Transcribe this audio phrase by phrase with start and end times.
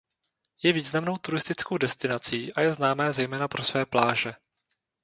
[0.63, 4.33] Je významnou turistickou destinací a je známé zejména pro své pláže.